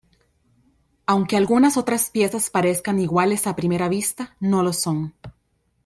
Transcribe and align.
Aunque 1.05 1.37
algunas 1.37 1.77
otras 1.77 2.09
piezas 2.09 2.49
parezcan 2.49 2.97
iguales 2.99 3.45
a 3.45 3.55
primera 3.55 3.87
vista, 3.87 4.35
no 4.39 4.63
lo 4.63 4.73
son. 4.73 5.13